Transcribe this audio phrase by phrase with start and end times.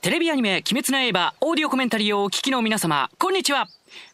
[0.00, 3.66] テレビアニメ、鬼滅の刃、オーディオコメンタリーをお聞きの皆様、こんにちは。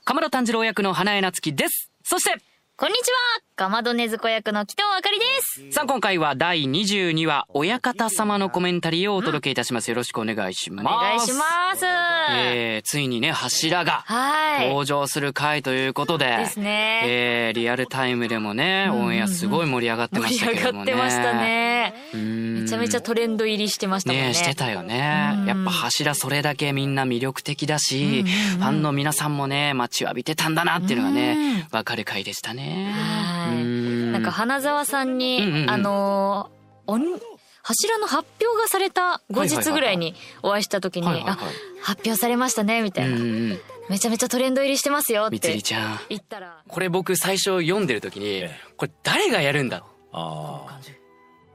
[0.05, 1.91] 鎌田炭治郎役の花江夏樹です。
[2.03, 2.43] そして、
[2.77, 3.15] こんにちは
[3.55, 9.91] かまどねずこ役の北尾あかりですさあ今回は第22話、親方様のコメンタリーをお届けいたします。
[9.91, 10.87] よろしくお願いします。
[10.87, 11.45] お願いしま
[11.77, 14.44] すえー、ついにね、柱がはい。
[14.61, 20.93] 登場する回ということで、ですねえー、リアルタイムでもね、オンエアすごい盛り上がってま盛り上したけどもね。
[20.93, 21.95] がってましたね。
[22.15, 24.29] うんめちゃめちゃトレンド入りしてましたもんね。
[24.29, 24.99] ねしてたよね。
[25.47, 32.91] やっぱ柱それだけみんな魅力的だし、ファンの皆さんもね、待ちわびてたんだなっていうのがね、わかる回でしたね。
[32.95, 33.57] はい。
[33.57, 37.05] うんなんか花澤さんに、あのー、おん
[37.65, 41.39] 柱の発表がされた後日ぐらいにお会いした時に、あ、
[41.83, 43.61] 発表されましたね、みたいな、うんうん。
[43.89, 46.01] めちゃめちゃトレンド入りしてますよっみつてりちゃん。
[46.11, 48.45] 言ったら、これ僕最初読んでる時に、
[48.77, 49.91] これ誰がやるんだろう？
[50.13, 50.81] ああ。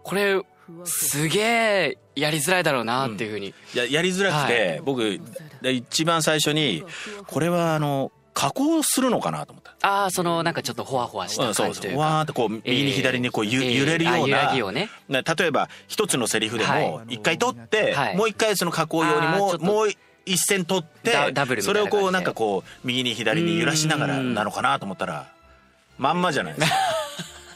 [0.02, 0.42] これ、
[0.84, 3.54] すげえやりづらいだろうなっていうふうに。
[3.76, 5.22] いや、やりづらくて、はい僕、
[5.62, 6.84] で一番最初に、
[7.28, 9.76] これはあの、加工するのかなと思った。
[9.88, 11.38] ああ、そのなんかちょっとほわほわし。
[11.38, 12.00] た感じというか。
[12.00, 14.46] わーってこう、右に左にこう、ゆえー揺れるような。
[14.46, 14.90] らぎをね。
[15.08, 19.90] ね例えば、一つのセリフではも、一回取って、はいもう一回その加工用にももう
[20.26, 25.28] 一線取ってダダブルそれをこう、なんかこう、右に左に揺らしながらうんなのかなと思ったら、
[25.98, 26.78] まんまじゃないですか。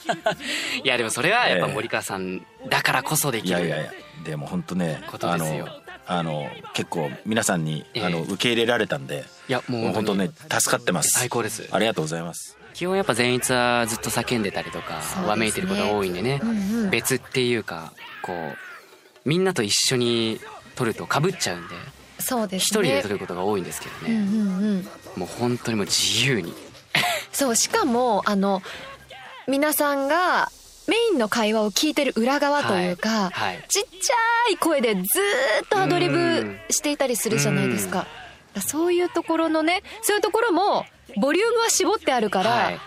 [0.84, 3.50] いやでもそれはやっぱ森川さんだからこそできる。
[3.50, 3.92] いやいやいや、
[4.26, 8.06] でも本当ね、あのことですよ、あの、結構皆さんに、ええ。
[8.06, 11.12] あの、受け入れられたんで、いやもう本当ね、助かってます。
[11.20, 11.68] 最高です。
[11.72, 12.58] ありがとうございます。
[12.74, 16.42] 基本やっぱ善逸はずっと叫んでたりとか、わめいてることが多いんでね、
[16.90, 20.40] 別っていうかこうみんなと一緒に
[20.76, 21.76] 撮るとかぶっちゃうんで
[22.20, 22.82] そうですね。
[22.82, 24.88] 一人で撮ることが多いんですけどね、うんうんうん。
[25.18, 26.54] もう本当にもう自由に。
[27.32, 28.62] そうしかもあの
[29.48, 30.52] 皆さんが
[30.88, 33.66] メインの会話を聞いてる裏側というか、はいはい。
[33.68, 35.04] ちっちゃい声でずー
[35.66, 38.06] っとアドリブしていたりするじゃないですか。
[38.68, 40.86] そういうところのねそういうところも
[41.18, 42.80] ボリュームは絞ってあるから、はい。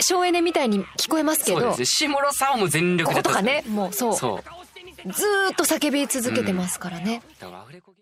[0.00, 1.86] 省エネみたいに聞こえますけどそうですね。
[1.86, 4.14] 下村さんはもう全力でこことかねもうそう。
[4.14, 5.12] そう。
[5.12, 7.22] ずーっと叫び続けてますからね。
[7.38, 7.92] だからアフレコ